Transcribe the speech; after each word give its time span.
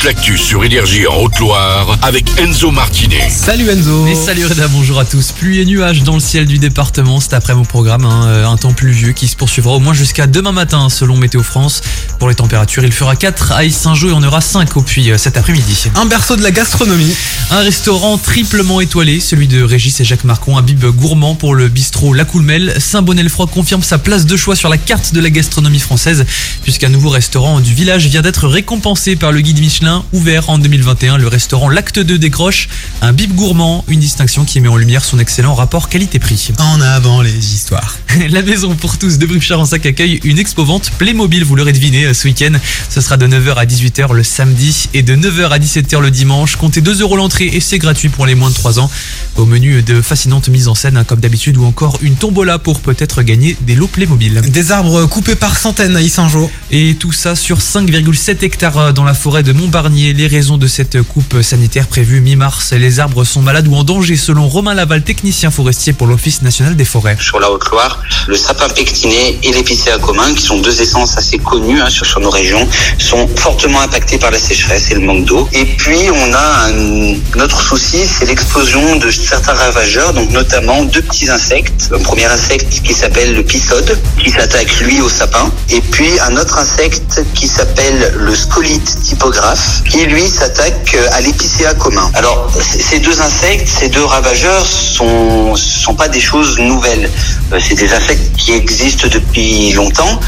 toute 0.00 0.06
l'actu 0.06 0.38
sur 0.38 0.64
Énergie 0.64 1.06
en 1.06 1.16
Haute-Loire 1.16 1.98
avec 2.02 2.24
Enzo 2.38 2.70
Martinet. 2.70 3.28
Salut 3.28 3.68
Enzo 3.68 4.06
Et 4.06 4.14
salut 4.14 4.46
Reda, 4.46 4.68
bonjour 4.68 4.98
à 4.98 5.04
tous. 5.04 5.32
Pluie 5.32 5.58
et 5.60 5.66
nuages 5.66 6.02
dans 6.04 6.14
le 6.14 6.20
ciel 6.20 6.46
du 6.46 6.58
département 6.58 7.20
cet 7.20 7.34
après 7.34 7.54
mon 7.54 7.64
programme. 7.64 8.04
hein, 8.04 8.26
euh, 8.26 8.46
un 8.46 8.56
temps 8.56 8.72
pluvieux 8.72 9.12
qui 9.12 9.28
se 9.28 9.36
poursuivra 9.36 9.72
au 9.72 9.80
moins 9.80 9.92
jusqu'à 9.92 10.26
demain 10.26 10.52
matin 10.52 10.88
selon 10.88 11.16
Météo 11.16 11.42
France. 11.42 11.82
Pour 12.18 12.28
les 12.28 12.34
températures, 12.34 12.84
il 12.84 12.92
fera 12.92 13.16
4 13.16 13.52
à 13.52 13.68
Saint-Jean 13.68 14.08
et 14.08 14.12
on 14.12 14.22
aura 14.22 14.40
5 14.40 14.76
au 14.76 14.82
puits 14.82 15.10
euh, 15.10 15.18
cet 15.18 15.36
après-midi. 15.36 15.88
Un 15.96 16.06
berceau 16.06 16.36
de 16.36 16.42
la 16.42 16.50
gastronomie. 16.50 17.14
Un 17.50 17.60
restaurant 17.60 18.16
triplement 18.16 18.80
étoilé, 18.80 19.20
celui 19.20 19.48
de 19.48 19.62
Régis 19.62 20.00
et 20.00 20.04
Jacques 20.04 20.24
Marcon, 20.24 20.56
un 20.56 20.62
bib 20.62 20.84
gourmand 20.84 21.34
pour 21.34 21.54
le 21.54 21.68
bistrot 21.68 22.14
La 22.14 22.24
Coulmel. 22.24 22.74
Saint-Bonnet-le-Froid 22.78 23.48
confirme 23.48 23.82
sa 23.82 23.98
place 23.98 24.24
de 24.24 24.36
choix 24.36 24.54
sur 24.54 24.68
la 24.68 24.78
carte 24.78 25.12
de 25.12 25.20
la 25.20 25.30
gastronomie 25.30 25.80
française, 25.80 26.24
puisqu'un 26.62 26.88
nouveau 26.88 27.10
restaurant 27.10 27.60
du 27.60 27.74
village 27.74 28.06
vient 28.06 28.22
d'être 28.22 28.46
récompensé 28.46 29.16
par 29.16 29.32
le 29.32 29.40
guide 29.40 29.58
Michelin, 29.58 29.89
ouvert 30.12 30.50
en 30.50 30.58
2021. 30.58 31.18
Le 31.18 31.28
restaurant 31.28 31.68
L'Acte 31.68 31.98
2 31.98 32.18
décroche 32.18 32.68
un 33.02 33.12
bib 33.12 33.34
gourmand, 33.34 33.84
une 33.88 34.00
distinction 34.00 34.44
qui 34.44 34.60
met 34.60 34.68
en 34.68 34.76
lumière 34.76 35.04
son 35.04 35.18
excellent 35.18 35.54
rapport 35.54 35.88
qualité-prix. 35.88 36.52
En 36.58 36.80
avant 36.80 37.22
les 37.22 37.54
histoires. 37.54 37.99
La 38.28 38.42
maison 38.42 38.74
pour 38.74 38.98
tous 38.98 39.18
de 39.18 39.26
Brive-Charensac 39.26 39.86
accueille 39.86 40.20
une 40.24 40.38
expo-vente 40.38 40.90
Playmobil, 40.98 41.44
vous 41.44 41.56
l'aurez 41.56 41.72
deviné, 41.72 42.04
euh, 42.04 42.14
ce 42.14 42.28
week-end. 42.28 42.52
Ce 42.88 43.00
sera 43.00 43.16
de 43.16 43.26
9h 43.26 43.54
à 43.54 43.64
18h 43.64 44.12
le 44.12 44.22
samedi 44.22 44.88
et 44.92 45.02
de 45.02 45.14
9h 45.14 45.48
à 45.48 45.58
17h 45.58 46.00
le 46.00 46.10
dimanche. 46.10 46.56
Comptez 46.56 46.80
2 46.80 47.00
euros 47.00 47.16
l'entrée 47.16 47.46
et 47.46 47.60
c'est 47.60 47.78
gratuit 47.78 48.08
pour 48.08 48.26
les 48.26 48.34
moins 48.34 48.50
de 48.50 48.54
3 48.54 48.78
ans. 48.78 48.90
Au 49.36 49.46
menu 49.46 49.82
de 49.82 50.02
fascinantes 50.02 50.48
mises 50.48 50.68
en 50.68 50.74
scène, 50.74 50.96
hein, 50.96 51.04
comme 51.04 51.20
d'habitude, 51.20 51.56
ou 51.56 51.64
encore 51.64 51.98
une 52.02 52.14
tombola 52.14 52.58
pour 52.58 52.80
peut-être 52.80 53.22
gagner 53.22 53.56
des 53.62 53.74
lots 53.74 53.86
Playmobil. 53.86 54.40
Des 54.40 54.72
arbres 54.72 55.06
coupés 55.06 55.36
par 55.36 55.56
centaines 55.56 55.96
à 55.96 56.02
Issingeau. 56.02 56.50
Et 56.70 56.96
tout 56.96 57.12
ça 57.12 57.34
sur 57.34 57.58
5,7 57.58 58.44
hectares 58.44 58.78
euh, 58.78 58.92
dans 58.92 59.04
la 59.04 59.14
forêt 59.14 59.42
de 59.42 59.52
Montbarnier. 59.52 60.12
Les 60.12 60.26
raisons 60.26 60.58
de 60.58 60.66
cette 60.66 61.02
coupe 61.02 61.40
sanitaire 61.42 61.86
prévue 61.86 62.20
mi-mars, 62.20 62.72
les 62.72 63.00
arbres 63.00 63.24
sont 63.24 63.42
malades 63.42 63.68
ou 63.68 63.74
en 63.74 63.84
danger 63.84 64.16
selon 64.16 64.48
Romain 64.48 64.74
Laval, 64.74 65.02
technicien 65.02 65.50
forestier 65.50 65.92
pour 65.92 66.06
l'Office 66.06 66.42
national 66.42 66.76
des 66.76 66.84
forêts. 66.84 67.16
sur 67.18 67.40
la 67.40 67.50
Haute-Loire, 67.50 68.02
le 68.26 68.36
sapin 68.36 68.68
pectiné 68.68 69.38
et 69.42 69.52
l'épicéa 69.52 69.98
commun, 69.98 70.34
qui 70.34 70.42
sont 70.42 70.58
deux 70.58 70.80
essences 70.80 71.16
assez 71.16 71.38
connues 71.38 71.80
hein, 71.80 71.90
sur, 71.90 72.20
nos 72.20 72.30
régions, 72.30 72.66
sont 72.98 73.28
fortement 73.36 73.80
impactés 73.80 74.18
par 74.18 74.30
la 74.30 74.38
sécheresse 74.38 74.90
et 74.90 74.94
le 74.94 75.00
manque 75.00 75.24
d'eau. 75.24 75.48
Et 75.52 75.64
puis, 75.64 76.10
on 76.12 76.34
a 76.34 76.68
un 76.68 77.40
autre 77.40 77.60
souci, 77.60 77.98
c'est 78.06 78.26
l'explosion 78.26 78.96
de 78.96 79.10
certains 79.10 79.54
ravageurs, 79.54 80.12
donc 80.12 80.30
notamment 80.30 80.82
deux 80.84 81.02
petits 81.02 81.30
insectes. 81.30 81.90
Un 81.94 82.02
premier 82.02 82.26
insecte 82.26 82.82
qui 82.82 82.92
s'appelle 82.92 83.34
le 83.34 83.42
pisode, 83.42 83.98
qui 84.22 84.30
s'attaque 84.30 84.80
lui 84.80 85.00
au 85.00 85.08
sapin, 85.08 85.50
et 85.68 85.80
puis 85.80 86.10
un 86.20 86.36
autre 86.36 86.58
insecte 86.58 87.22
qui 87.34 87.48
s'appelle 87.48 88.12
le 88.16 88.34
scolite 88.34 89.00
typographe, 89.02 89.79
qui 89.90 90.06
lui 90.06 90.28
s'attaque 90.28 90.94
euh, 90.94 91.08
à 91.12 91.20
l'épicéa 91.20 91.74
commun. 91.74 92.10
Alors, 92.14 92.48
ces 92.60 93.00
deux 93.00 93.20
insectes, 93.20 93.66
ces 93.66 93.88
deux 93.88 94.04
ravageurs 94.04 94.64
sont 94.64 95.56
sont 95.56 95.94
pas 95.94 96.08
des 96.08 96.20
choses 96.20 96.58
nouvelles. 96.60 97.10
Euh, 97.52 97.58
C'est 97.60 97.74
des 97.74 97.92
insectes 97.92 98.36
qui 98.36 98.52
existent 98.52 99.08
depuis 99.08 99.72
longtemps. 99.72 100.20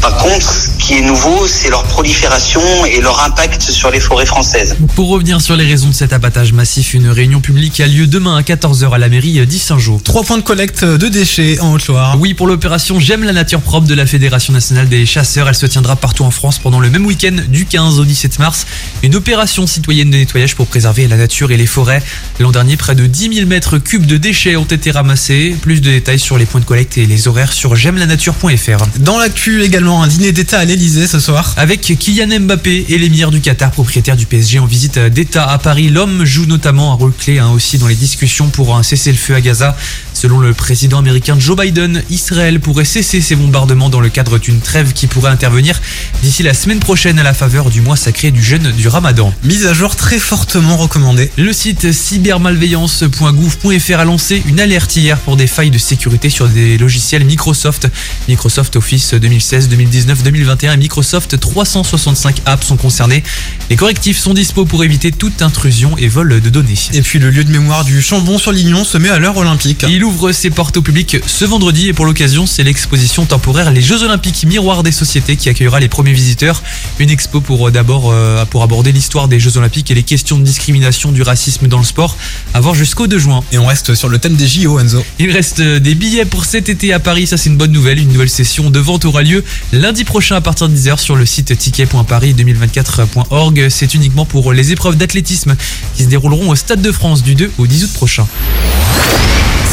Par 0.00 0.16
contre, 0.16 0.52
ce 0.52 0.68
qui 0.78 0.94
est 0.94 1.02
nouveau, 1.02 1.46
c'est 1.46 1.70
leur 1.70 1.82
prolifération 1.84 2.60
et 2.86 3.00
leur 3.00 3.22
impact 3.24 3.62
sur 3.62 3.90
les 3.90 4.00
forêts 4.00 4.26
françaises. 4.26 4.76
Pour 4.94 5.08
revenir 5.08 5.40
sur 5.40 5.56
les 5.56 5.64
raisons 5.66 5.88
de 5.88 5.94
cet 5.94 6.12
abattage 6.12 6.52
massif, 6.52 6.94
une 6.94 7.08
réunion 7.08 7.40
publique 7.40 7.80
a 7.80 7.86
lieu 7.86 8.06
demain 8.06 8.36
à 8.36 8.42
14h 8.42 8.92
à 8.92 8.98
la 8.98 9.08
mairie 9.08 9.44
d'Issingeau. 9.46 10.00
Trois 10.02 10.22
points 10.22 10.38
de 10.38 10.42
collecte 10.42 10.84
de 10.84 11.08
déchets 11.08 11.58
en 11.60 11.72
Haute-Loire. 11.72 12.16
Oui, 12.20 12.34
pour 12.34 12.46
l'opération 12.46 13.00
J'aime 13.00 13.24
la 13.24 13.32
nature 13.32 13.60
propre 13.60 13.86
de 13.86 13.94
la 13.94 14.06
Fédération 14.06 14.52
nationale 14.52 14.88
des 14.88 15.04
chasseurs, 15.06 15.48
elle 15.48 15.54
se 15.54 15.66
tiendra 15.66 15.96
partout 15.96 16.24
en 16.24 16.30
France 16.30 16.58
pendant 16.58 16.80
le 16.80 16.90
même 16.90 17.06
week-end 17.06 17.36
du 17.48 17.66
15 17.66 17.98
au 17.98 18.04
17 18.04 18.38
mars. 18.38 18.66
Une 19.02 19.16
opération 19.16 19.66
citoyenne 19.66 20.10
de 20.10 20.16
nettoyage 20.16 20.54
pour 20.54 20.66
préserver 20.66 21.08
la 21.08 21.16
nature 21.16 21.50
et 21.50 21.56
les 21.56 21.66
forêts. 21.66 22.02
L'an 22.40 22.50
dernier, 22.50 22.76
près 22.76 22.94
de 22.94 23.06
10 23.06 23.34
000 23.34 23.46
mètres 23.46 23.78
cubes 23.78 24.06
de 24.06 24.16
déchets 24.16 24.56
ont 24.56 24.64
été 24.64 24.90
ramassés. 24.90 25.56
Plus 25.60 25.80
de 25.80 25.90
détails 25.90 26.18
sur 26.18 26.38
les 26.38 26.46
points 26.46 26.60
de 26.60 26.66
collecte 26.66 26.98
et 26.98 27.06
les 27.06 27.28
horaires 27.28 27.52
sur 27.52 27.74
j'aime-la-nature.fr. 27.76 28.84
Dans 29.00 29.18
l'actu 29.18 29.62
également, 29.62 29.87
un 29.88 30.06
dîner 30.06 30.32
d'État 30.32 30.58
à 30.58 30.64
l'Elysée 30.64 31.06
ce 31.06 31.18
soir. 31.18 31.54
Avec 31.56 31.80
Kylian 31.80 32.40
Mbappé 32.40 32.86
et 32.90 32.98
l'émir 32.98 33.30
du 33.30 33.40
Qatar, 33.40 33.70
propriétaire 33.70 34.16
du 34.16 34.26
PSG 34.26 34.58
en 34.58 34.66
visite 34.66 34.98
d'État 34.98 35.48
à 35.48 35.58
Paris, 35.58 35.88
l'homme 35.88 36.24
joue 36.24 36.44
notamment 36.46 36.92
un 36.92 36.94
rôle 36.94 37.12
clé 37.14 37.38
hein, 37.38 37.48
aussi 37.50 37.78
dans 37.78 37.86
les 37.86 37.94
discussions 37.94 38.48
pour 38.48 38.76
un 38.76 38.82
cessez-le-feu 38.82 39.34
à 39.34 39.40
Gaza. 39.40 39.76
Selon 40.20 40.40
le 40.40 40.52
président 40.52 40.98
américain 40.98 41.36
Joe 41.38 41.56
Biden, 41.56 42.02
Israël 42.10 42.58
pourrait 42.58 42.84
cesser 42.84 43.20
ses 43.20 43.36
bombardements 43.36 43.88
dans 43.88 44.00
le 44.00 44.08
cadre 44.08 44.38
d'une 44.38 44.58
trêve 44.58 44.92
qui 44.92 45.06
pourrait 45.06 45.30
intervenir 45.30 45.80
d'ici 46.24 46.42
la 46.42 46.54
semaine 46.54 46.80
prochaine 46.80 47.20
à 47.20 47.22
la 47.22 47.34
faveur 47.34 47.70
du 47.70 47.82
mois 47.82 47.96
sacré 47.96 48.32
du 48.32 48.42
jeûne 48.42 48.72
du 48.72 48.88
Ramadan. 48.88 49.32
Mise 49.44 49.66
à 49.66 49.74
jour 49.74 49.94
très 49.94 50.18
fortement 50.18 50.76
recommandée. 50.76 51.30
Le 51.36 51.52
site 51.52 51.92
cybermalveillance.gouv.fr 51.92 53.96
a 53.96 54.04
lancé 54.04 54.42
une 54.46 54.58
alerte 54.58 54.96
hier 54.96 55.18
pour 55.18 55.36
des 55.36 55.46
failles 55.46 55.70
de 55.70 55.78
sécurité 55.78 56.30
sur 56.30 56.48
des 56.48 56.78
logiciels 56.78 57.24
Microsoft. 57.24 57.86
Microsoft 58.26 58.74
Office 58.74 59.14
2016, 59.14 59.68
2019, 59.68 60.24
2021 60.24 60.72
et 60.72 60.78
Microsoft 60.78 61.38
365 61.38 62.42
apps 62.44 62.66
sont 62.66 62.76
concernés. 62.76 63.22
Les 63.70 63.76
correctifs 63.76 64.18
sont 64.18 64.34
dispo 64.34 64.64
pour 64.64 64.82
éviter 64.82 65.12
toute 65.12 65.42
intrusion 65.42 65.96
et 65.96 66.08
vol 66.08 66.40
de 66.40 66.50
données. 66.50 66.74
Et 66.92 67.02
puis 67.02 67.20
le 67.20 67.30
lieu 67.30 67.44
de 67.44 67.52
mémoire 67.52 67.84
du 67.84 68.02
Chambon 68.02 68.38
sur 68.38 68.50
Lignon 68.50 68.82
se 68.82 68.98
met 68.98 69.10
à 69.10 69.20
l'heure 69.20 69.36
olympique. 69.36 69.86
Il 69.88 70.07
ouvre 70.08 70.32
ses 70.32 70.48
portes 70.48 70.78
au 70.78 70.82
public 70.82 71.18
ce 71.26 71.44
vendredi 71.44 71.88
et 71.88 71.92
pour 71.92 72.06
l'occasion, 72.06 72.46
c'est 72.46 72.62
l'exposition 72.62 73.26
temporaire 73.26 73.70
Les 73.70 73.82
Jeux 73.82 74.02
Olympiques 74.02 74.46
Miroir 74.46 74.82
des 74.82 74.90
Sociétés 74.90 75.36
qui 75.36 75.50
accueillera 75.50 75.80
les 75.80 75.88
premiers 75.88 76.14
visiteurs. 76.14 76.62
Une 76.98 77.10
expo 77.10 77.42
pour 77.42 77.68
euh, 77.68 77.70
d'abord 77.70 78.10
euh, 78.10 78.46
pour 78.46 78.62
aborder 78.62 78.90
l'histoire 78.90 79.28
des 79.28 79.38
Jeux 79.38 79.58
Olympiques 79.58 79.90
et 79.90 79.94
les 79.94 80.04
questions 80.04 80.38
de 80.38 80.44
discrimination 80.44 81.12
du 81.12 81.20
racisme 81.20 81.68
dans 81.68 81.76
le 81.76 81.84
sport. 81.84 82.16
À 82.54 82.60
voir 82.60 82.74
jusqu'au 82.74 83.06
2 83.06 83.18
juin. 83.18 83.44
Et 83.52 83.58
on 83.58 83.66
reste 83.66 83.94
sur 83.94 84.08
le 84.08 84.18
thème 84.18 84.36
des 84.36 84.48
JO 84.48 84.80
Enzo. 84.80 85.04
Il 85.18 85.30
reste 85.30 85.60
euh, 85.60 85.78
des 85.78 85.94
billets 85.94 86.24
pour 86.24 86.46
cet 86.46 86.70
été 86.70 86.94
à 86.94 87.00
Paris, 87.00 87.26
ça 87.26 87.36
c'est 87.36 87.50
une 87.50 87.58
bonne 87.58 87.72
nouvelle. 87.72 87.98
Une 87.98 88.10
nouvelle 88.10 88.30
session 88.30 88.70
de 88.70 88.78
vente 88.78 89.04
aura 89.04 89.22
lieu 89.22 89.44
lundi 89.72 90.04
prochain 90.04 90.36
à 90.36 90.40
partir 90.40 90.70
de 90.70 90.74
10h 90.74 90.96
sur 90.98 91.16
le 91.16 91.26
site 91.26 91.58
ticket.paris2024.org. 91.58 93.68
C'est 93.68 93.92
uniquement 93.92 94.24
pour 94.24 94.54
les 94.54 94.72
épreuves 94.72 94.96
d'athlétisme 94.96 95.54
qui 95.94 96.04
se 96.04 96.08
dérouleront 96.08 96.48
au 96.48 96.56
Stade 96.56 96.80
de 96.80 96.92
France 96.92 97.22
du 97.22 97.34
2 97.34 97.52
au 97.58 97.66
10 97.66 97.84
août 97.84 97.92
prochain. 97.92 98.26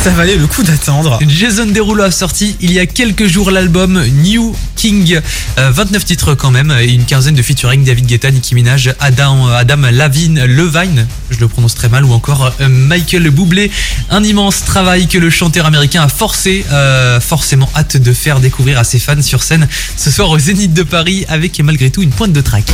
Ça 0.06 0.12
valait 0.12 0.36
le 0.36 0.46
coup 0.46 0.62
d'attendre. 0.62 1.18
Jason 1.28 1.66
Derulo 1.66 2.04
a 2.04 2.12
sorti 2.12 2.56
il 2.62 2.72
y 2.72 2.78
a 2.78 2.86
quelques 2.86 3.26
jours 3.26 3.50
l'album 3.50 4.00
New 4.24 4.56
King. 4.76 5.20
Euh, 5.58 5.72
29 5.72 6.06
titres 6.06 6.36
quand 6.36 6.52
même 6.52 6.74
et 6.80 6.92
une 6.92 7.06
quinzaine 7.06 7.36
de 7.36 7.42
featuring 7.42 7.84
David 7.84 8.06
Guetta, 8.06 8.32
Nicki 8.32 8.56
Minaj, 8.56 8.94
Adam, 9.00 9.48
Adam 9.48 9.82
Lavine, 9.92 10.46
Levine, 10.46 11.08
je 11.32 11.40
le 11.40 11.48
prononce 11.48 11.76
très 11.76 11.90
mal, 11.90 12.06
ou 12.06 12.14
encore 12.14 12.54
euh, 12.62 12.68
Michael 12.70 13.30
Bublé. 13.30 13.72
Un 14.10 14.24
immense 14.24 14.64
travail 14.66 15.08
que 15.08 15.18
le 15.18 15.30
chanteur 15.30 15.66
américain 15.66 16.02
a 16.02 16.10
forcé, 16.10 16.66
euh, 16.72 17.20
forcément 17.20 17.70
hâte 17.76 17.98
de 17.98 18.14
faire 18.14 18.40
découvrir 18.40 18.80
à 18.80 18.84
ses 18.84 19.00
fans 19.00 19.22
sur 19.22 19.44
scène 19.44 19.68
ce 19.98 20.12
soir 20.12 20.30
au 20.30 20.40
Zénith 20.40 20.74
de 20.74 20.84
Paris 20.84 21.26
avec 21.28 21.60
malgré 21.60 21.90
tout 21.90 22.02
une 22.02 22.12
pointe 22.12 22.34
de 22.34 22.42
track. 22.42 22.66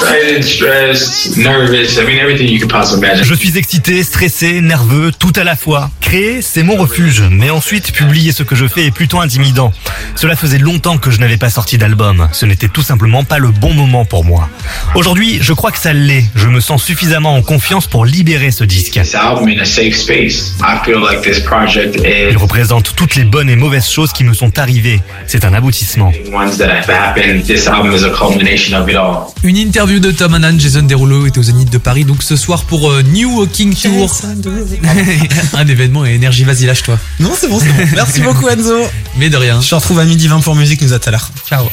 excited, 0.00 0.44
stressed, 0.44 1.36
nervous. 1.36 1.98
I 1.98 2.04
mean, 2.04 2.18
everything 2.18 2.48
you 2.48 2.58
could 2.58 2.70
possibly 2.70 3.06
imagine. 3.06 3.24
Je 3.24 3.34
suis 3.34 3.56
excité, 3.56 4.02
stressé, 4.02 4.60
nerveux, 4.60 5.12
tout 5.16 5.32
à 5.36 5.44
la 5.44 5.56
fois. 5.56 5.90
Créer, 6.00 6.42
c'est 6.42 6.62
mon 6.62 6.76
refuge, 6.76 7.22
mais 7.30 7.50
ensuite, 7.50 7.92
publier 7.92 8.32
ce 8.32 8.42
que 8.42 8.54
je 8.54 8.66
fais 8.66 8.86
est 8.86 8.90
plutôt 8.90 9.20
intimidant. 9.20 9.72
Cela 10.16 10.36
faisait 10.36 10.58
longtemps 10.58 10.98
que 10.98 11.10
je 11.10 11.18
n'avais 11.18 11.36
pas 11.36 11.50
sorti 11.50 11.78
d'album. 11.78 12.28
Ce 12.32 12.46
n'était 12.46 12.68
tout 12.68 12.82
simplement 12.82 13.24
pas 13.24 13.38
le 13.38 13.48
bon 13.48 13.72
moment 13.72 14.04
pour 14.04 14.24
moi. 14.24 14.48
Aujourd'hui, 14.94 15.38
je 15.40 15.52
crois 15.52 15.70
que 15.70 15.78
ça 15.78 15.92
l'est. 15.92 16.24
Je 16.34 16.48
me 16.48 16.60
sens 16.60 16.82
suffisamment 16.82 17.34
en 17.36 17.42
confiance 17.42 17.86
pour 17.86 18.04
libérer 18.04 18.50
ce 18.50 18.64
disque. 18.64 19.00
This 19.00 19.14
album 19.14 19.48
in 19.48 19.60
a 19.60 19.64
safe 19.64 19.94
space. 19.94 20.54
I 20.60 20.84
feel 20.84 20.98
like 21.00 21.22
this 21.22 21.40
project 21.40 21.96
is 21.96 22.30
Il 22.30 22.36
représente 22.36 22.94
toutes 22.94 23.14
les 23.14 23.24
bonnes 23.24 23.50
et 23.50 23.56
mauvaises 23.56 23.88
choses 23.88 24.12
qui 24.12 24.24
me 24.24 24.34
sont 24.34 24.58
arrivées. 24.58 25.00
C'est 25.26 25.44
un 25.44 25.54
aboutissement. 25.54 26.12
Une 29.42 29.56
interview 29.56 29.98
de 30.00 30.10
Tom 30.10 30.34
Hannan, 30.34 30.58
Jason 30.58 30.82
Derulo 30.82 31.26
est 31.26 31.38
au 31.38 31.42
Zénith 31.42 31.70
de 31.70 31.78
Paris 31.78 32.04
donc 32.04 32.22
ce 32.22 32.36
soir 32.36 32.64
pour 32.64 32.90
euh, 32.90 33.02
New 33.02 33.38
Walking 33.38 33.74
Tour. 33.74 34.14
Un 35.54 35.66
événement 35.66 36.04
et 36.06 36.14
énergie, 36.14 36.44
vas-y 36.44 36.66
lâche-toi. 36.66 36.98
Non, 37.18 37.32
c'est 37.36 37.48
bon, 37.48 37.58
c'est 37.58 37.68
bon. 37.68 37.88
Merci 37.94 38.20
beaucoup 38.20 38.48
Enzo. 38.48 38.78
Mais 39.16 39.28
de 39.28 39.36
rien. 39.36 39.60
Je 39.60 39.68
te 39.68 39.74
retrouve 40.00 40.06
à 40.06 40.14
midi 40.14 40.28
20 40.28 40.40
pour 40.40 40.54
musique, 40.54 40.82
nous 40.82 40.92
à 40.92 40.98
tout 40.98 41.08
à 41.08 41.12
l'heure. 41.12 41.30
Ciao. 41.46 41.68